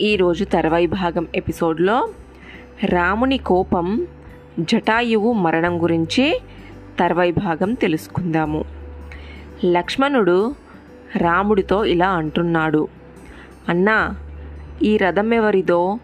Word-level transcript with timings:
ఈరోజు 0.00 0.44
తర్వాయి 0.44 0.86
భాగం 0.86 1.26
ఎపిసోడ్లో 1.34 2.08
రాముని 2.84 3.38
కోపం 3.38 4.06
జటాయువు 4.60 5.32
మరణం 5.32 5.82
గురించి 5.82 6.40
తర్వై 7.00 7.30
భాగం 7.30 7.74
తెలుసుకుందాము. 7.74 8.64
లక్ష్మణుడు 9.64 10.54
రాముడితో 11.16 11.84
ఇలా 11.84 12.08
అంటున్నాడు. 12.08 12.88
అన్నా 13.68 14.16
ఈ 14.82 14.96
రథం 14.96 15.34
ఎవరిదో 15.34 15.98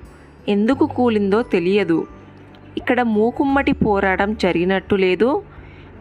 ఎందుకు 0.48 0.86
కూలిందో 0.86 1.42
తెలియదు. 1.42 2.06
ఇక్కడ 2.76 3.02
మూకుమ్మటి 3.02 3.72
పోరాటం 3.72 4.34
జరిగినట్టు 4.34 4.94
లేదు. 4.94 5.42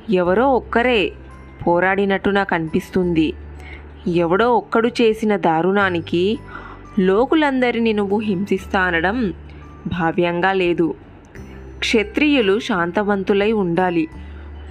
ఎవరో 0.10 0.54
ఒక్కరే 0.54 1.12
పోరాడినట్టు 1.68 2.30
నాకు 2.30 2.56
అనిపిస్తుంది. 2.56 3.34
ఎవడో 4.08 4.56
ఒక్కడు 4.56 4.88
చేసిన 4.88 5.36
దారుణానికి 5.36 6.40
లోకులందరినీ 7.00 7.94
నువ్వు 7.94 8.20
హింసిస్తా 8.20 8.80
అనడం 8.80 9.34
భావ్యంగా 9.88 10.54
లేదు. 10.54 10.96
క్షత్రియులు 11.80 12.60
శాంతవంతులై 12.60 13.52
ఉండాలి. 13.52 14.08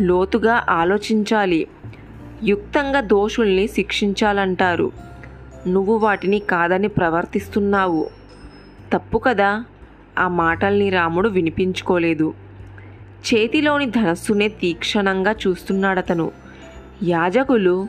లోతుగా 0.00 0.66
ఆలోచించాలి. 0.70 1.66
యుక్తంగా 2.44 3.00
దోషుల్ని 3.00 3.66
శిక్షించాలంటారు. 3.68 4.92
నువ్వు 5.68 5.96
వాటిని 5.96 6.38
కాదని 6.38 6.88
ప్రవర్తిస్తున్నావు. 6.88 8.10
తప్పు 8.92 9.18
కదా? 9.18 9.64
ఆ 10.18 10.28
మాటల్ని 10.28 10.90
రాముడు 10.90 11.28
వినిపించుకోలేదు. 11.28 12.34
చేతిలోని 13.34 13.86
ధనస్సునే 13.86 14.48
తీక్షణంగా 14.48 15.34
చూస్తున్నాడతను. 15.46 16.32
యాజకులు 17.02 17.86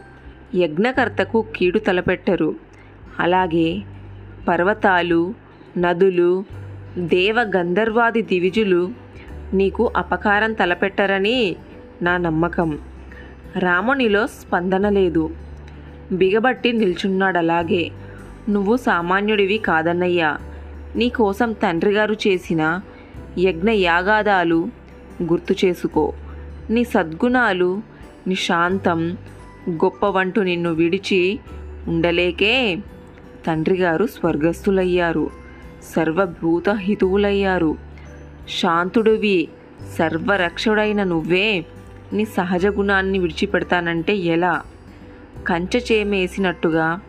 యజ్ఞకర్తకు 0.55 1.45
కీడు 1.55 1.79
తలపెట్టరు. 1.79 2.55
అలాగే 3.19 3.81
పర్వతాలు 4.47 5.33
నదులు 5.77 6.45
దేవ 6.97 7.41
గంధర్వాది 7.41 8.21
దివిజులు 8.21 8.91
నీకు 9.53 9.91
అపకారం 9.97 10.53
తలపెట్టరని 10.53 11.55
నా 12.01 12.17
నమ్మకం. 12.17 12.79
రామునిలో 13.59 14.27
స్పందన 14.27 14.89
లేదు. 14.89 15.29
బిగబట్టి 16.11 16.71
నిల్చున్నాడు 16.71 17.37
అలాగే 17.37 17.91
నువ్వు 18.49 18.77
సామాన్యుడివి 18.77 19.57
కాదన్నయ్యా. 19.57 20.37
నీకోసం 20.95 21.51
తండ్రిగారు 21.51 22.13
చేసిన 22.13 22.81
యజ్ఞ 23.39 23.69
యాగాదాలు 23.69 24.67
గుర్తు 25.23 25.65
చేసుకో. 25.65 26.13
నీ 26.69 26.83
సద్గుణాలు 26.83 27.81
నీ 28.27 28.35
శాంతం 28.35 29.17
గొప్ప 29.69 30.05
వంటూ 30.05 30.43
నిన్ను 30.43 30.71
విడిచి 30.71 31.39
ఉండలేకే 31.87 32.77
తండ్రిగారు 33.47 34.05
స్వర్గస్థులయ్యారు. 34.05 35.29
సర్వభూత 35.95 36.69
హితువులయ్యారు 36.69 37.75
శాంతుడివి 38.61 39.47
సర్వరక్షుడైన 39.97 41.03
నువ్వే 41.03 41.65
నీ 42.13 42.25
సహజ 42.25 42.65
గుణాన్ని 42.65 43.19
విడిచిపెడతానంటే 43.19 44.15
ఎలా? 44.15 44.61
కంచె 45.47 45.79
చేమేసినట్టుగా 45.91 46.99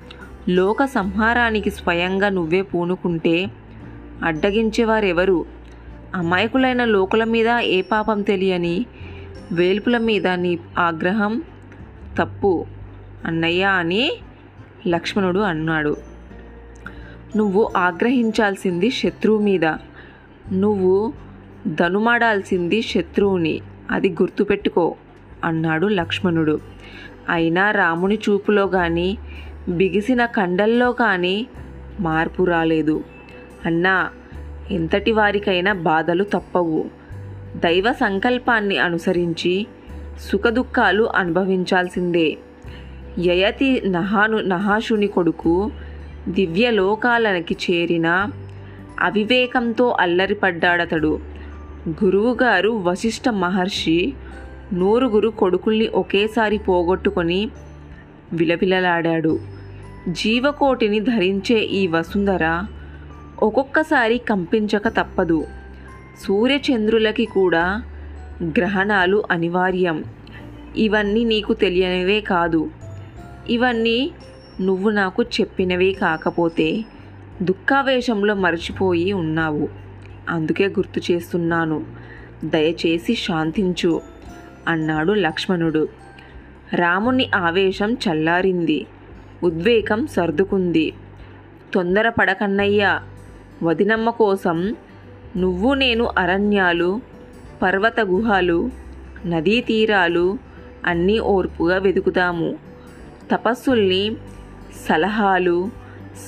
లోక 0.48 0.84
సంహారానికి 0.84 1.70
స్వయంగా 1.70 2.28
నువ్వే 2.28 2.62
పూనుకుంటే 2.62 3.50
అడ్డగించేవారెవరు? 4.24 5.44
అమాయకులైన 6.14 6.84
లోకుల 6.84 7.24
మీద 7.24 7.48
ఏ 7.48 7.82
పాపం 7.82 8.22
తెలియని 8.22 8.86
వేల్పుల 9.52 9.98
మీద 9.98 10.26
నీ 10.26 10.58
ఆగ్రహం 10.78 11.42
తప్పు. 12.18 12.66
అన్నయ్య 13.24 13.64
అని 13.64 14.12
లక్ష్మణుడు 14.86 15.38
అన్నాడు. 15.38 16.11
నువ్వు 17.36 17.70
ఆగ్రహించాల్సింది 17.76 18.90
శత్రువు 18.90 19.38
మీద 19.38 19.64
నువ్వు 20.52 21.12
ధనుమాడాల్సింది 21.66 22.82
శత్రువుని. 22.82 23.60
అది 23.90 24.08
గుర్తుపెట్టుకో 24.08 24.94
అన్నాడు 25.44 25.86
లక్ష్మణుడు. 25.86 26.60
అయినా 27.30 27.70
రాముని 27.70 28.14
చూపులో 28.14 28.66
కానీ 28.66 29.18
బిగిసిన 29.68 30.26
కండల్లో 30.26 30.92
కానీ 30.92 31.46
మార్పు 32.00 32.42
రాలేదు. 32.42 33.04
అన్నా 33.66 34.10
ఎంతటి 34.70 35.12
వారికైనా 35.12 35.72
బాధలు 35.72 36.24
తప్పవు. 36.24 36.84
దైవ 37.56 37.92
సంకల్పాన్ని 37.92 38.78
అనుసరించి 38.78 39.66
సుఖదుఖాలు 40.20 41.04
అనుభవించాల్సిందే. 41.04 42.38
యయతి 43.18 43.82
నహాను 43.86 44.38
నహాషుని 44.38 45.06
కొడుకు 45.06 45.70
దివ్యలోకాలకి 46.28 47.56
చేరిన 47.70 48.28
అవివేకంతో 49.00 49.96
అల్లరిపడ్డాడతడు. 50.00 51.20
గురువుగారు 52.04 52.70
వశిష్ఠ 52.70 53.28
మహర్షి 53.28 54.12
నూరుగురు 54.72 55.28
కొడుకుల్ని 55.28 55.88
ఒకేసారి 55.88 56.58
పోగొట్టుకొని 56.58 57.50
విలవిలలాడాడు. 58.32 59.40
జీవకోటిని 60.08 61.00
ధరించే 61.00 61.58
ఈ 61.58 61.86
వసుంధర 61.86 62.62
ఒక్కొక్కసారి 63.42 64.18
కంపించక 64.18 64.88
తప్పదు. 64.88 65.44
సూర్యచంద్రులకి 66.26 67.24
కూడా 67.24 67.82
గ్రహణాలు 68.42 69.22
అనివార్యం. 69.30 70.04
ఇవన్నీ 70.76 71.24
నీకు 71.24 71.52
తెలియనివే 71.52 72.20
కాదు. 72.20 72.70
ఇవన్నీ 73.50 74.10
నువ్వు 74.60 74.90
నాకు 74.90 75.22
చెప్పినవి 75.22 75.92
కాకపోతే 75.92 76.84
దుఃఖావేశంలో 77.42 78.34
మర్చిపోయి 78.34 79.12
ఉన్నావు. 79.12 79.68
అందుకే 80.28 80.68
గుర్తు 80.68 81.12
చేస్తున్నాను. 81.12 81.86
దయచేసి 82.44 83.14
శాంతించు 83.14 84.00
అన్నాడు 84.68 85.12
లక్ష్మణుడు. 85.12 85.88
రాముని 86.74 87.30
ఆవేశం 87.34 87.92
చల్లారింది. 87.92 88.86
ఉద్వేగం 89.42 90.06
సర్దుకుంది. 90.06 90.92
తొందరపడకన్నయ్యా 91.74 93.02
వదినమ్మ 93.62 94.10
కోసం 94.10 94.76
నువ్వు 95.36 95.74
నేను 95.74 96.10
అరణ్యాలు 96.18 97.00
పర్వత 97.62 98.00
గుహలు 98.00 98.70
నదీ 99.26 99.60
తీరాలు 99.60 100.38
అన్నీ 100.86 101.18
ఓర్పుగా 101.18 101.78
వెతుకుతాము. 101.78 102.58
తపస్సుల్ని 103.32 104.16
సలహాలు 104.88 105.70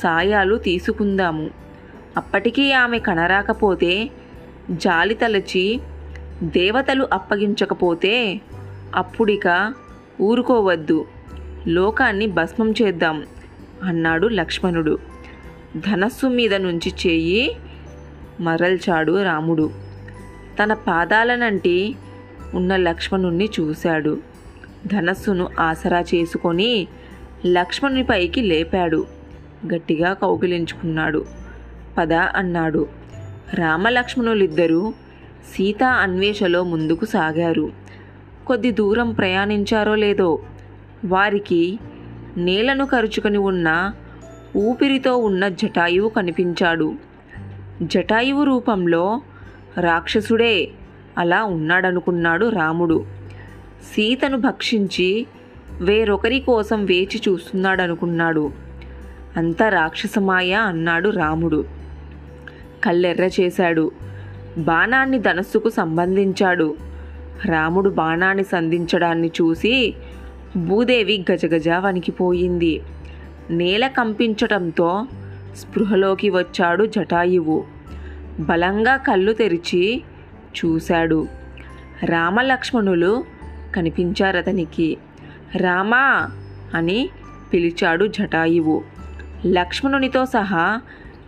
సాయాలు 0.03 0.57
తీసుకుందాము. 0.57 1.51
అప్పటికీ 2.17 2.73
ఆమె 2.73 2.99
కనరాకపోతే 2.99 4.11
జాలి 4.71 5.15
తలచి 5.15 5.81
దేవతలు 6.43 7.09
అప్పగించకపోతే 7.13 8.41
అప్పుడిక 8.95 9.75
ఊరుకోవద్దు. 10.21 11.05
లోకాన్ని 11.67 12.27
భస్మం 12.27 12.71
చేద్దాం 12.71 13.27
అన్నాడు 13.83 14.27
లక్ష్మణుడు. 14.27 14.99
ధనస్సు 15.77 16.27
మీద 16.27 16.55
నుంచి 16.55 16.93
చేయి 17.07 17.57
మరల్చాడు 18.41 19.23
రాముడు. 19.23 19.71
తన 20.63 20.73
పాదాలనంటి 20.73 21.95
ఉన్న 22.55 22.77
లక్ష్మణుణ్ణి 22.77 23.49
చూశాడు. 23.61 24.19
ధనస్సును 24.87 25.49
ఆసరా 25.61 26.01
చేసుకొని 26.01 26.89
లక్ష్మణుని 27.47 28.03
పైకి 28.05 28.41
లేపాడు. 28.41 29.07
గట్టిగా 29.75 30.13
కౌగిలించుకున్నాడు. 30.13 31.25
పద 31.99 32.13
అన్నాడు. 32.13 32.87
రామలక్ష్మణులిద్దరూ 33.55 34.93
సీతా 35.55 35.89
అన్వేషలో 35.89 36.65
ముందుకు 36.65 37.05
సాగారు. 37.05 37.73
కొద్ది 38.47 38.71
దూరం 38.71 39.13
ప్రయాణించారో 39.13 39.95
లేదో 39.95 40.39
వారికి 41.05 41.79
నేలను 42.37 42.87
కరుచుకొని 42.87 43.39
ఉన్న 43.39 43.93
ఊపిరితో 44.57 45.17
ఉన్న 45.17 45.49
జటాయువు 45.49 46.09
కనిపించాడు. 46.09 46.95
జటాయువు 47.83 48.45
రూపంలో 48.45 49.21
రాక్షసుడే 49.81 50.71
అలా 51.19 51.45
ఉన్నాడనుకున్నాడు 51.45 52.49
రాముడు. 52.49 53.07
సీతను 53.83 54.39
భక్షించి 54.39 55.27
వేరొకరి 55.81 56.41
కోసం 56.41 56.85
వేచి 56.85 57.21
చూస్తున్నాడనుకున్నాడు. 57.29 58.53
అంత 59.37 59.63
రాక్షసమాయ 59.63 60.53
అన్నాడు 60.53 61.09
రాముడు. 61.09 61.65
కళ్ళెర్ర 62.85 63.25
చేశాడు. 63.25 63.91
బాణాన్ని 64.59 65.19
ధనస్సుకు 65.19 65.69
సంబంధించాడు. 65.69 66.75
రాముడు 67.45 67.91
బాణాన్ని 67.91 68.45
సంధించడాన్ని 68.45 69.29
చూసి 69.29 69.95
భూదేవి 70.57 71.25
గజగజ 71.33 71.69
వణికిపోయింది. 71.69 72.81
నేల 73.51 73.87
కంపించటంతో 73.87 75.07
స్పృహలోకి 75.57 76.31
వచ్చాడు 76.31 76.85
జటాయువు. 76.85 77.65
బలంగా 78.41 78.97
కళ్ళు 78.97 79.33
తెరిచి 79.33 80.03
చూశాడు. 80.65 81.27
రామలక్ష్మణులు 82.05 83.25
కనిపించారతనికి. 83.75 84.97
రామా 85.57 86.31
అని 86.75 87.11
పిలిచాడు 87.53 88.07
జటాయువు. 88.07 88.85
లక్ష్మణునితో 89.47 90.25
సహా 90.25 90.81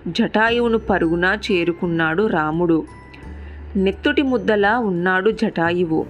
జటాయువును 0.08 0.78
పరుగున 0.78 1.38
చేరుకున్నాడు 1.52 2.26
రాముడు. 2.26 2.86
నెత్తుటి 3.76 4.22
ముద్దలా 4.22 4.78
ఉన్నాడు 4.78 5.30
జటాయువు. 5.30 6.06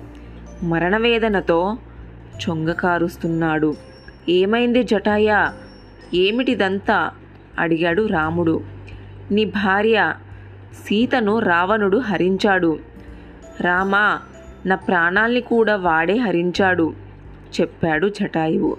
మరణవేదనతో 0.63 1.79
చొంగకారుస్తున్నాడు 2.49 3.77
ఏమైంది 4.29 4.83
జటాయ? 4.83 5.51
ఏమిటిదంతా? 6.15 7.11
అడిగాడు 7.59 8.07
రాముడు. 8.07 8.61
నీ 9.31 9.45
భార్య 9.45 10.15
సీతను 10.73 11.39
రావణుడు 11.39 11.97
హరించాడు. 11.97 12.79
రామా 13.61 14.21
నా 14.67 14.77
ప్రాణాల్ని 14.77 15.41
కూడా 15.41 15.77
వాడే 15.77 16.17
హరించాడు. 16.17 17.06
చెప్పాడు 17.61 18.09
జటాయువు. 18.09 18.77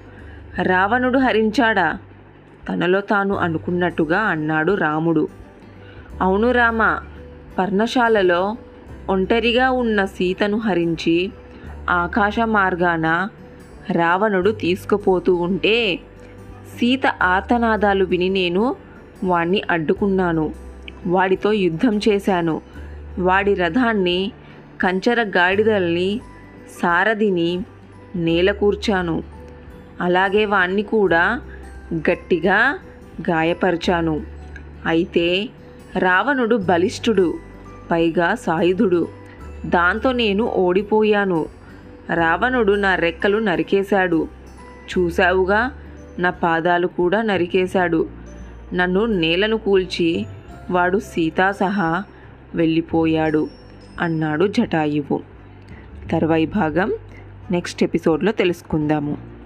రావణుడు 0.62 1.20
హరించాడా? 1.20 1.98
తనలో 2.70 3.02
తాను 3.02 3.36
అనుకున్నట్టుగా 3.36 4.20
అన్నాడు 4.20 4.74
రాముడు. 4.74 5.28
అవును 6.22 6.52
రామ 6.52 7.00
పర్ణశాలలో 7.60 8.58
ఒంటరిగా 9.10 9.72
ఉన్న 9.72 10.06
సీతను 10.06 10.58
హరించి 10.58 11.32
ఆకాశ 11.90 12.40
మార్గాన 12.40 13.30
రావణుడు 13.92 14.52
తీసుకుపోతూ 14.52 15.36
ఉంటే 15.36 15.96
సీత 16.78 17.08
ఆర్తనాదాలు 17.22 18.06
విని 18.06 18.30
నేను 18.30 18.76
వాణ్ణి 19.24 19.62
అడ్డుకున్నాను. 19.72 20.54
వాడితో 21.08 21.52
యుద్ధం 21.52 22.00
చేశాను. 22.10 22.62
వాడి 23.20 23.54
రథాన్ని 23.54 24.32
కంచర 24.82 25.24
గాడిదల్ని 25.24 26.22
సారథిని 26.82 27.60
నేల 28.18 28.52
కూర్చాను. 28.52 29.24
అలాగే 30.02 30.46
వాణ్ణి 30.46 30.84
కూడా 30.84 31.42
గట్టిగా 31.94 32.80
గాయపరిచాను. 33.30 34.22
అయితే 34.86 35.50
రావణుడు 35.98 36.56
బలిష్ఠుడు 36.56 37.34
పైగా 37.92 38.36
సాయుధుడు. 38.36 39.08
దాంతో 39.66 40.12
నేను 40.12 40.44
ఓడిపోయాను. 40.44 41.46
రావణుడు 42.14 42.74
నా 42.74 42.96
రెక్కలు 42.96 43.38
నరికేశాడు. 43.38 44.28
చూశావుగా 44.92 45.72
నా 46.20 46.30
పాదాలు 46.30 46.88
కూడా 46.88 47.22
నరికేశాడు. 47.22 48.10
నన్ను 48.74 49.06
నేలను 49.06 49.58
కూల్చి 49.58 50.26
వాడు 50.72 51.00
సీతా 51.00 51.52
సహా 51.52 52.04
వెళ్ళిపోయాడు 52.56 53.50
అన్నాడు 54.02 54.48
జటాయువు. 54.48 55.22
తర్వాయి 56.12 56.46
భాగం 56.46 56.92
నెక్స్ట్ 57.52 57.84
ఎపిసోడ్లో 57.84 58.32
తెలుసుకుందాము. 58.32 59.37